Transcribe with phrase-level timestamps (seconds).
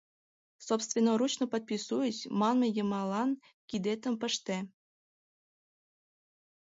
[0.67, 3.31] —«Собственноручно подписуюсь» манме йымалан
[3.69, 4.57] кидетым пыште!